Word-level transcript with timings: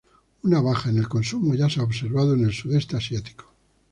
Una 0.41 0.59
baja 0.61 0.89
en 0.89 0.97
el 0.97 1.07
consumo 1.07 1.53
ya 1.53 1.69
se 1.69 1.79
ha 1.79 1.83
observado 1.83 2.33
en 2.33 2.43
el 2.43 2.53
sudeste 2.53 2.97
asiático. 2.97 3.53